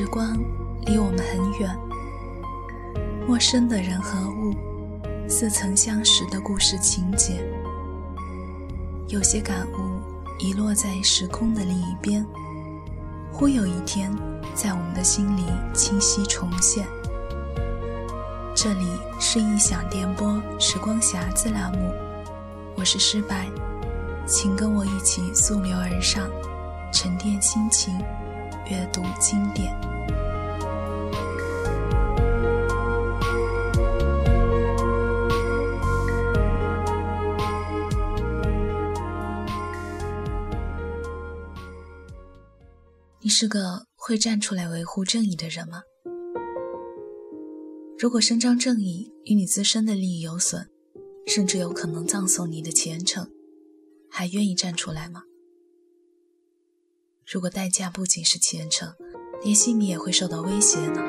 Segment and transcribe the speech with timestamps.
[0.00, 0.38] 时光
[0.86, 1.76] 离我们很远，
[3.26, 4.54] 陌生的人和物，
[5.28, 7.44] 似曾相识的故事情节。
[9.08, 10.00] 有些感悟
[10.38, 12.24] 遗落在时空的另一边，
[13.32, 14.16] 忽有一天，
[14.54, 15.42] 在我们的心里
[15.74, 16.86] 清晰重现。
[18.54, 18.86] 这里
[19.18, 21.92] 是异响电波时光匣子栏目，
[22.76, 23.48] 我是诗白，
[24.28, 26.30] 请跟我一起溯流而上，
[26.92, 27.98] 沉淀心情。
[28.70, 29.74] 阅读经典。
[43.20, 45.82] 你是个会站出来维护正义的人吗？
[47.98, 50.66] 如果伸张正义与你自身的利益有损，
[51.26, 53.30] 甚至有可能葬送你的前程，
[54.10, 55.22] 还愿意站出来吗？
[57.30, 58.90] 如果代价不仅是前程，
[59.42, 61.02] 连性命也会受到威胁呢？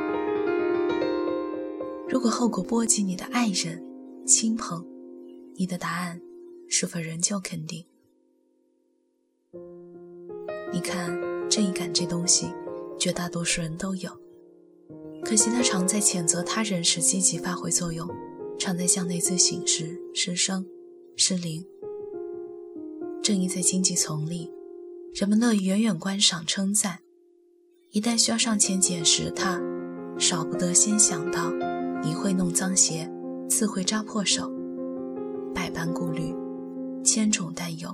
[2.09, 3.81] 如果后果波及你的爱人、
[4.28, 4.86] 亲朋，
[5.56, 6.20] 你的答案
[6.67, 7.86] 是否仍旧肯定？
[10.73, 11.17] 你看，
[11.50, 12.53] 正义感这东西，
[13.00, 14.12] 绝大多数人都有，
[15.23, 18.06] 可惜它常在谴责他人时积极发挥作用，
[18.59, 20.67] 常在向内自省时失声、
[21.16, 21.66] 失灵。
[23.23, 24.52] 正义在荆棘丛里。
[25.14, 27.00] 人们乐于远远观赏、称赞，
[27.92, 29.60] 一旦需要上前捡拾它，
[30.18, 31.52] 少不得先想到
[32.04, 33.10] 你会弄脏鞋、
[33.50, 34.50] 自会扎破手，
[35.54, 36.34] 百般顾虑，
[37.04, 37.94] 千种担忧。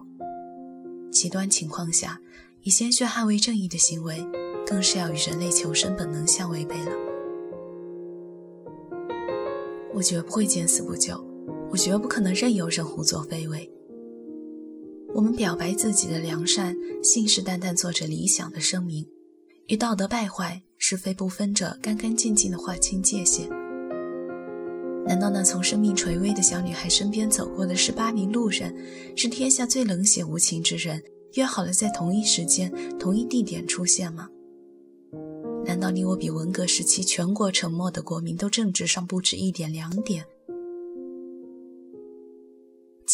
[1.12, 2.20] 极端情况下，
[2.64, 4.24] 以鲜血捍卫正义的行为，
[4.68, 6.92] 更是要与人类求生本能相违背了。
[9.94, 11.26] 我绝不会见死不救，
[11.72, 13.72] 我绝不可能任由人胡作非为。
[15.16, 19.08] 我们表白自己的良善，信誓旦旦做着理想的声明，
[19.68, 23.48] 与道德败坏、是非不分者干干净净地划清界限。
[25.08, 28.76] 难道那从生命垂危的小女孩身边走过的十八名路人，
[29.16, 31.02] 是天下最冷血无情之人，
[31.36, 34.28] 约好了在同一时间、同一地点出现吗？
[35.66, 40.26] 难道你我比文革时期全国沉默的国民都政治上不止一点两点？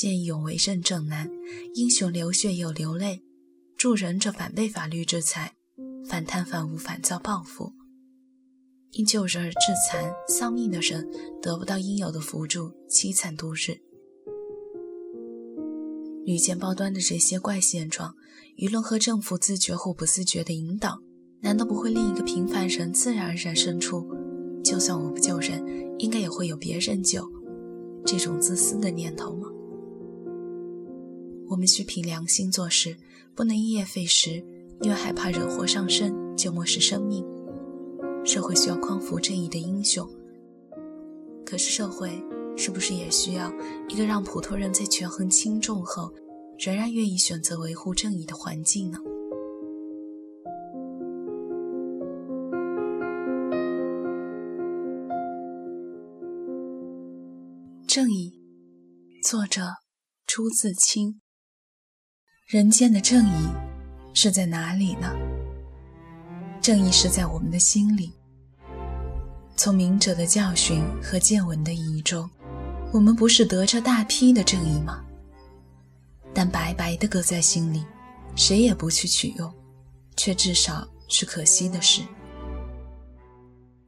[0.02, 1.30] 见义勇为认证难，
[1.76, 3.22] 英雄流血又流泪，
[3.78, 5.54] 助人者反被法律制裁，
[6.08, 7.72] 反贪反污反遭报复。
[8.94, 11.08] 因救人而致残丧命的人
[11.40, 13.78] 得不到应有的扶助，凄惨度日。
[16.26, 18.16] 屡见报端的这些怪现状，
[18.58, 21.00] 舆论和政府自觉或不自觉的引导，
[21.42, 24.04] 难道不会令一个平凡人自然而然生出
[24.66, 25.64] “就算我不救人，
[26.00, 27.32] 应该也会有别人救”
[28.04, 29.48] 这种自私的念头吗？
[31.52, 32.96] 我们需凭良心做事，
[33.36, 34.42] 不能因噎废食，
[34.80, 37.26] 因为害怕惹祸上身就漠视生命。
[38.24, 40.10] 社会需要匡扶正义的英雄，
[41.46, 42.24] 可是社会
[42.56, 43.52] 是不是也需要
[43.90, 46.14] 一个让普通人在权衡轻重后，
[46.58, 48.98] 仍然愿意选择维护正义的环境呢？
[57.86, 58.40] 正义，
[59.22, 59.64] 作者
[60.26, 61.20] 朱自清。
[62.46, 63.48] 人间的正义
[64.14, 65.10] 是在哪里呢？
[66.62, 68.12] 正义是在我们的心里。
[69.56, 72.30] 从明者的教训和见闻的意义中，
[72.92, 75.02] 我们不是得着大批的正义吗？
[76.34, 77.86] 但白白的搁在心里，
[78.36, 79.50] 谁也不去取用，
[80.18, 82.02] 却至少是可惜的事。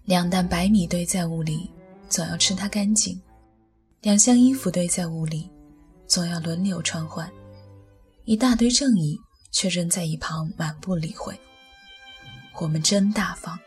[0.06, 1.70] 两担白米堆在屋里，
[2.08, 3.18] 总要吃它干净；
[4.02, 5.50] 两箱衣服堆在屋里，
[6.08, 7.30] 总要轮流穿换。
[8.25, 9.19] 一大堆正义，
[9.51, 11.38] 却扔在一旁，满不理会。
[12.61, 13.59] 我们真大方，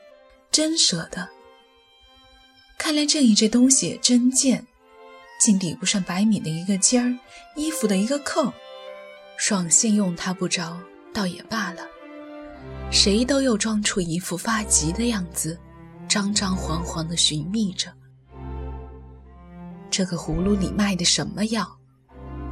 [0.50, 1.28] 真舍得。
[2.78, 4.66] 看来正义这东西真贱，
[5.38, 7.18] 竟抵不上白米的一个尖儿，
[7.54, 8.50] 衣服的一个扣。
[9.36, 10.80] 爽性用它不着，
[11.12, 11.82] 倒也罢了。
[12.90, 15.58] 谁都又装出一副发急的样子，
[16.08, 17.92] 张张惶惶地寻觅着。
[19.90, 21.78] 这个葫芦里卖的什么药？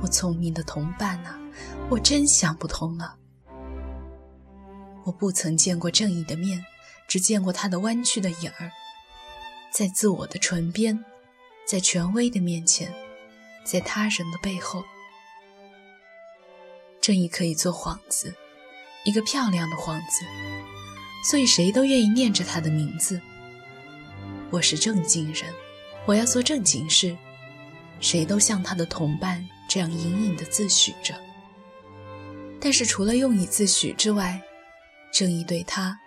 [0.02, 1.38] 我聪明的同伴呐！
[1.90, 3.16] 我真想不通了。
[5.04, 6.64] 我不曾见过正义的面，
[7.06, 8.70] 只见过他的弯曲的影儿，
[9.70, 11.04] 在自我的唇边，
[11.66, 12.92] 在权威的面前，
[13.64, 14.84] 在他人的背后。
[17.00, 18.34] 正义可以做幌子，
[19.04, 20.24] 一个漂亮的幌子，
[21.28, 23.20] 所以谁都愿意念着他的名字。
[24.50, 25.52] 我是正经人，
[26.06, 27.14] 我要做正经事，
[28.00, 31.20] 谁都像他的同伴这样隐隐的自诩着。
[32.60, 34.40] 但是除了用以自诩之外，
[35.12, 35.98] 正义对他，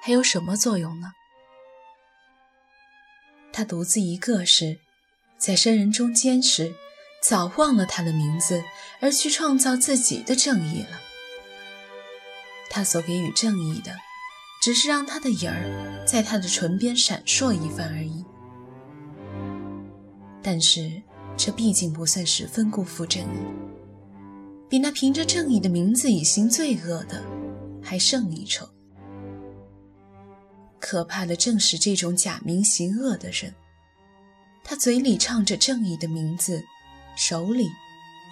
[0.00, 1.10] 还有什么作用呢？
[3.52, 4.78] 他独自一个时，
[5.36, 6.72] 在生人中间时，
[7.20, 8.62] 早忘了他的名字，
[9.00, 11.00] 而去创造自己的正义了。
[12.70, 13.96] 他所给予正义的，
[14.62, 18.24] 只是让他的影儿在他的唇边闪烁一番而已。
[20.40, 21.02] 但是，
[21.38, 23.38] 这毕竟不算十分辜负正义，
[24.68, 27.22] 比那凭着正义的名字以行罪恶的
[27.80, 28.68] 还胜一筹。
[30.80, 33.54] 可怕的正是这种假名行恶的人，
[34.64, 36.60] 他嘴里唱着正义的名字，
[37.16, 37.68] 手里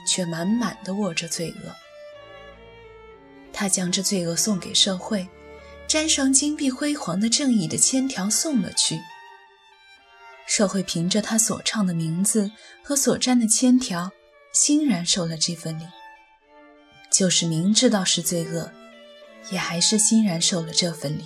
[0.04, 1.72] 却满满的握着罪恶。
[3.52, 5.28] 他将这罪恶送给社会，
[5.86, 9.00] 沾上金碧辉煌的正义的签条送了去。
[10.46, 12.50] 社会凭着他所唱的名字
[12.82, 14.10] 和所沾的签条，
[14.52, 15.82] 欣然受了这份礼。
[17.10, 18.70] 就是明知道是罪恶，
[19.50, 21.24] 也还是欣然受了这份礼。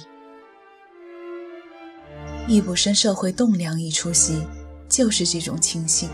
[2.49, 4.43] 易卜生社会栋梁一出席，
[4.89, 6.09] 就是这种情形。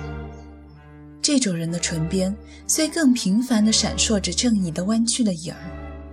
[1.23, 2.35] 这种人的唇边
[2.67, 5.61] 虽更频繁地闪烁着正义的弯曲的影儿，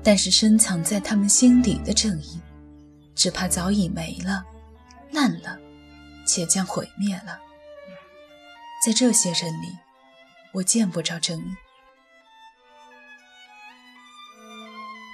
[0.04, 2.40] 但是深藏在他们心底的正义，
[3.14, 4.44] 只怕早已没了、
[5.12, 5.58] 烂了，
[6.26, 7.40] 且将毁灭了。
[8.86, 9.78] 在这些人里，
[10.54, 11.56] 我见不着正义。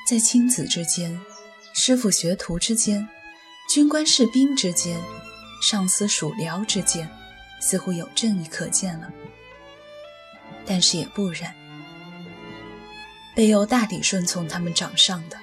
[0.08, 1.22] 在亲子之间，
[1.74, 3.08] 师傅学徒之间。
[3.70, 5.00] 军官士兵之间，
[5.62, 7.08] 上司属僚之间，
[7.62, 9.14] 似乎有正义可见了。
[10.66, 11.56] 但是也不然，
[13.36, 15.38] 背有大抵顺从他们掌上的，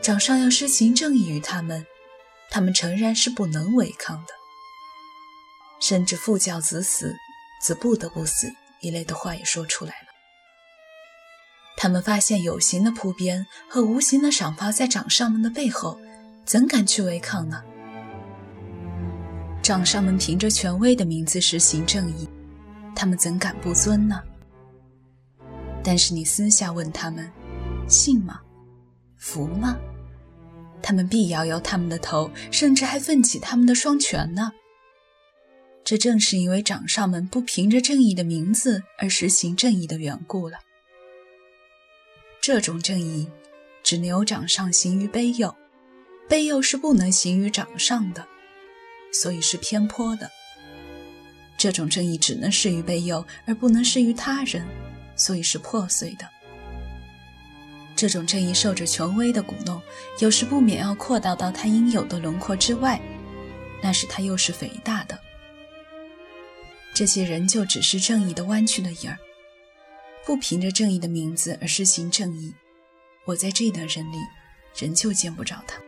[0.00, 1.84] 掌上要施行正义于他们，
[2.48, 4.35] 他们诚然是不能违抗的。
[5.80, 7.16] 甚至父教子死，
[7.62, 10.08] 子不得不死一类的话也说出来了。
[11.76, 15.98] 他们发现有形的铺边和无形的赏罚在掌上们的背后。
[16.46, 17.60] 怎敢去违抗呢？
[19.60, 22.28] 掌上们凭着权威的名字实行正义，
[22.94, 24.22] 他们怎敢不尊呢？
[25.82, 27.28] 但是你私下问他们，
[27.88, 28.38] 信吗？
[29.16, 29.76] 服吗？
[30.80, 34.52] 他们必摇摇他们的头，甚至还奋起他们的双拳呢。
[35.86, 40.58] 这正是因为掌上们不凭着正义的名字而实行正义的缘故了。
[42.42, 43.30] 这种正义，
[43.84, 45.54] 只能由掌上行于卑幼。
[46.28, 48.26] 背右是不能行于掌上的，
[49.12, 50.28] 所以是偏颇的。
[51.56, 54.66] 这种正义只能施于背右，而不能施于他人，
[55.14, 56.28] 所以是破碎的。
[57.94, 59.80] 这种正义受着权威的鼓弄，
[60.18, 63.00] 有时不免要扩大到它应有的轮廓之外，
[63.80, 65.16] 那时它又是肥大的。
[66.96, 69.18] 这些人就只是正义的弯曲的影儿，
[70.24, 72.54] 不凭着正义的名字而施行正义。
[73.26, 74.16] 我在这等人里，
[74.74, 75.78] 仍旧见不着他。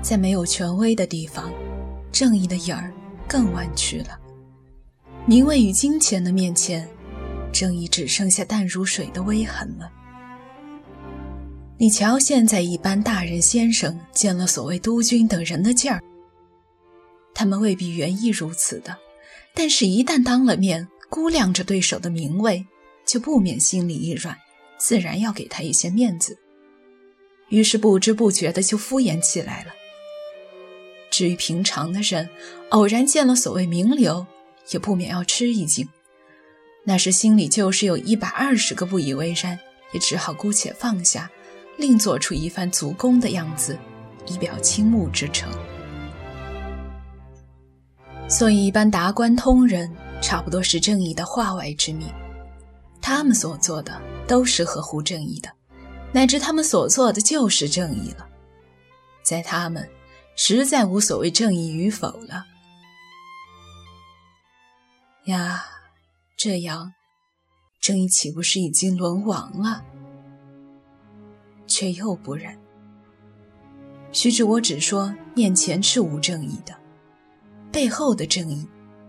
[0.00, 1.52] 在没有权威的地方，
[2.10, 2.90] 正义的影儿
[3.28, 4.18] 更弯曲了。
[5.26, 6.88] 名位与金钱的面前，
[7.52, 9.92] 正义只剩下淡如水的微痕了。
[11.76, 16.00] 你瞧，现在一般大人先生见了所谓督军等人的劲儿，
[17.34, 18.96] 他们未必原意如此的，
[19.54, 22.64] 但是，一旦当了面，估量着对手的名位，
[23.04, 24.36] 就不免心里一软，
[24.78, 26.38] 自然要给他一些面子，
[27.48, 29.72] 于是不知不觉的就敷衍起来了。
[31.10, 32.28] 至于平常的人，
[32.70, 34.24] 偶然见了所谓名流，
[34.70, 35.88] 也不免要吃一惊。
[36.84, 39.58] 那时心里就是有一百二十个不以为然，
[39.92, 41.30] 也只好姑且放下，
[41.76, 43.78] 另做出一番足弓的样子，
[44.26, 45.52] 以表倾慕之诚。
[48.28, 52.08] 所以，一般达官通人，差不多是正义的化外之民，
[53.00, 55.50] 他们所做的都是合乎正义的，
[56.12, 58.26] 乃至他们所做的就是正义了，
[59.22, 59.88] 在他们。
[60.36, 62.44] 实在无所谓正义与否了
[65.26, 65.64] 呀！
[66.36, 66.92] 这样，
[67.80, 69.84] 正义岂不是已经沦亡了？
[71.66, 72.56] 却又不忍。
[74.12, 76.74] 须知我只说面前是无正义的，
[77.72, 78.66] 背后的正义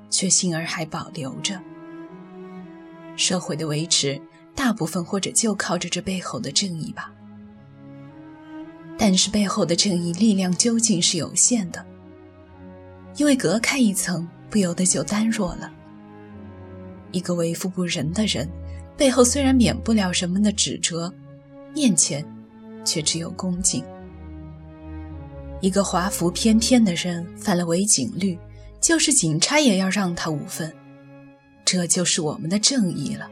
[0.09, 1.62] 却幸而还保留着。
[3.15, 4.19] 社会的维持，
[4.55, 7.13] 大部分或者就靠着这背后的正义吧。
[8.97, 11.85] 但是背后的正义力量究竟是有限的，
[13.17, 15.71] 因为隔开一层，不由得就单弱了。
[17.12, 18.50] 一个为富不仁的人，
[18.97, 21.13] 背后虽然免不了人们的指责，
[21.74, 22.25] 面前
[22.85, 23.83] 却只有恭敬；
[25.59, 28.37] 一个华服翩翩的人，犯了违警律，
[28.79, 30.71] 就是警察也要让他五分。
[31.65, 33.27] 这就是我们的正义了。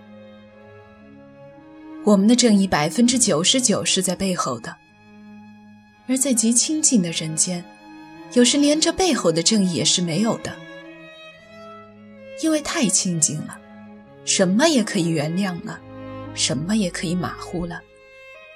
[2.04, 4.76] 我们的正义百分之九十九是在背后的。
[6.06, 7.64] 而在极亲近的人间，
[8.34, 10.54] 有时连这背后的正义也是没有的，
[12.42, 13.58] 因为太亲近了，
[14.26, 15.80] 什么也可以原谅了，
[16.34, 17.82] 什么也可以马虎了，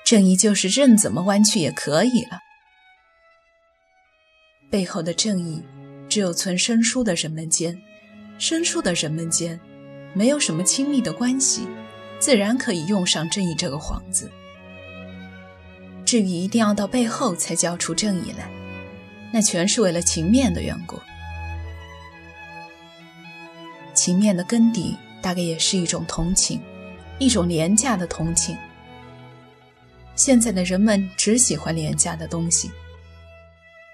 [0.07, 2.39] 正义就是任怎么弯曲也可以了。
[4.71, 5.61] 背后的正义，
[6.07, 7.77] 只有存生疏的人们间，
[8.39, 9.59] 生疏的人们间，
[10.13, 11.67] 没有什么亲密的关系，
[12.19, 14.31] 自然可以用上正义这个幌子。
[16.05, 18.49] 至于一定要到背后才交出正义来，
[19.33, 20.97] 那全是为了情面的缘故。
[23.93, 26.61] 情面的根底，大概也是一种同情，
[27.19, 28.57] 一种廉价的同情。
[30.17, 32.71] 现在的人们只喜欢廉价的东西，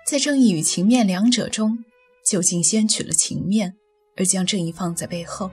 [0.08, 1.78] 在正义与情面两者中，
[2.26, 3.76] 究竟先取了情面，
[4.16, 5.52] 而将正义放在背后。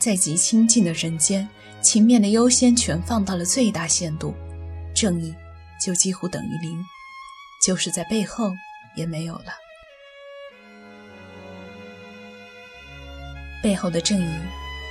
[0.00, 1.48] 在极亲近的人间，
[1.80, 4.34] 情面的优先权放到了最大限度。
[4.92, 5.32] 正义
[5.80, 6.84] 就几乎等于零，
[7.64, 8.52] 就是在背后
[8.96, 9.52] 也没有了。
[13.62, 14.34] 背后的正义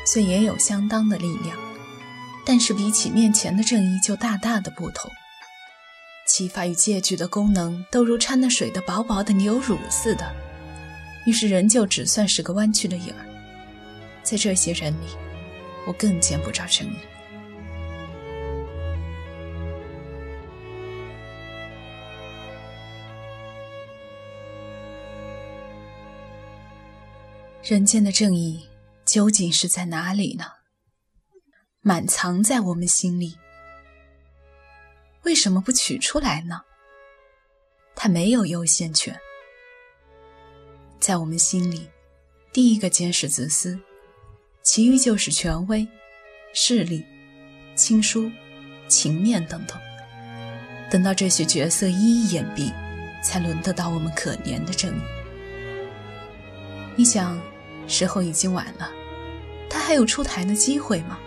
[0.07, 1.57] 虽也有相当的力量，
[2.45, 5.09] 但是比起面前的正义就大大的不同。
[6.27, 10.33] 启发与戒具的功能都如掺了水的薄薄的牛乳似的，
[11.25, 13.25] 于是人就只算是个弯曲的影儿。
[14.23, 15.07] 在这些人里，
[15.85, 16.95] 我更见不着正义。
[27.63, 28.67] 人间的正义
[29.05, 30.45] 究竟是在哪里呢？
[31.83, 33.35] 满藏在我们心里，
[35.23, 36.61] 为什么不取出来呢？
[37.95, 39.19] 它没有优先权。
[40.99, 41.89] 在我们心里，
[42.53, 43.79] 第一个监视自私，
[44.61, 45.87] 其余就是权威、
[46.53, 47.03] 势力、
[47.75, 48.29] 亲疏、
[48.87, 49.75] 情面等等。
[50.91, 52.71] 等到这些角色一一掩蔽，
[53.23, 55.01] 才轮得到我们可怜的正义。
[56.95, 57.41] 你想？
[57.87, 58.91] 时候已经晚了，
[59.67, 61.19] 他还有出台的机会吗？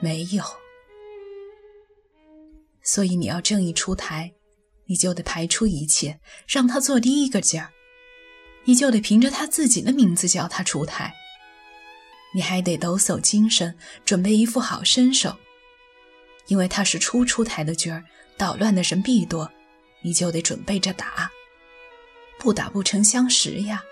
[0.00, 0.42] 没有。
[2.82, 4.32] 所以你要正义出台，
[4.86, 7.70] 你就得排除一切，让他做第一个劲儿，
[8.64, 11.14] 你就得凭着他自己的名字叫他出台。
[12.34, 15.36] 你还得抖擞精神，准备一副好身手，
[16.46, 18.04] 因为他是初出台的角儿，
[18.36, 19.50] 捣乱的人必多，
[20.02, 21.30] 你就得准备着打，
[22.38, 23.82] 不打不成相识呀。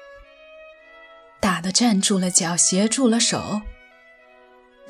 [1.41, 3.61] 打的站住了脚，协住了手，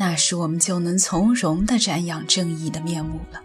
[0.01, 3.43] 那时我们就能从容地瞻仰正义的面目了。